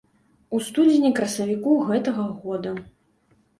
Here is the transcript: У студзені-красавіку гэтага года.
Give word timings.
У 0.55 0.61
студзені-красавіку 0.67 1.77
гэтага 1.91 2.27
года. 2.41 2.75